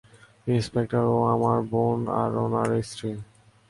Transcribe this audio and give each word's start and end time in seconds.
Inspector, 0.47 1.03
ও 1.15 1.17
আমার 1.35 1.57
বোন 1.71 1.99
আর 2.21 2.31
উনার 2.43 2.69
স্ত্রী। 2.89 3.11